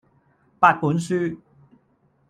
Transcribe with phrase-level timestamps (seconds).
[0.59, 1.37] 八本書